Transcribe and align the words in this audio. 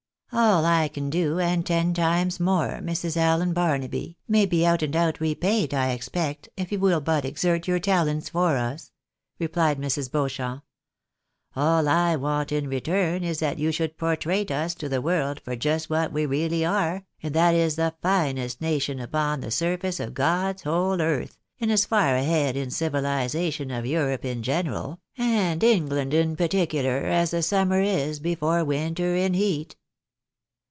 "AU 0.41 0.63
I 0.63 0.87
can 0.87 1.09
do, 1.09 1.41
and 1.41 1.65
ten 1.65 1.93
times 1.93 2.39
more, 2.39 2.79
Mrs. 2.81 3.17
Allen 3.17 3.51
Barnaby, 3.51 4.17
may 4.29 4.45
be 4.45 4.65
out 4.65 4.81
and 4.81 4.95
out 4.95 5.19
repaid, 5.19 5.73
I 5.73 5.89
expect, 5.91 6.47
if 6.55 6.71
you 6.71 6.79
will 6.79 7.01
but 7.01 7.25
exert 7.25 7.67
your 7.67 7.79
talents 7.81 8.29
for 8.29 8.55
us," 8.55 8.93
repUed 9.41 9.75
Mrs. 9.75 10.09
Beauchamp. 10.09 10.63
"All 11.53 11.89
I 11.89 12.15
want 12.15 12.53
in 12.53 12.69
return 12.69 13.25
is 13.25 13.39
that 13.39 13.59
you 13.59 13.73
should 13.73 13.97
portrait 13.97 14.49
us 14.51 14.71
out 14.73 14.79
to 14.79 14.87
the 14.87 15.01
world 15.01 15.41
for 15.41 15.57
just 15.57 15.89
what 15.89 16.13
we 16.13 16.25
really 16.25 16.63
are, 16.63 17.03
and 17.21 17.35
that 17.35 17.53
is 17.53 17.75
the 17.75 17.93
finest 18.01 18.61
nation 18.61 19.01
upon 19.01 19.41
the 19.41 19.51
surface 19.51 19.99
of 19.99 20.13
God's 20.13 20.61
whole 20.61 21.01
earth, 21.01 21.37
and 21.59 21.69
as 21.73 21.85
far 21.85 22.15
ahead 22.15 22.55
in 22.55 22.71
civilisation 22.71 23.69
of 23.69 23.85
Europe 23.85 24.23
in 24.23 24.43
general, 24.43 25.01
and 25.17 25.61
England 25.61 26.13
in 26.13 26.37
particular, 26.37 26.99
as 27.03 27.31
the 27.31 27.41
summer 27.43 27.81
is 27.81 28.21
before 28.21 28.63
winter 28.63 29.13
in 29.17 29.33
heat." 29.33 29.75